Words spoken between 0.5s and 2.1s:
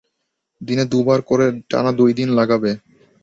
দিনে দুবার করে টানা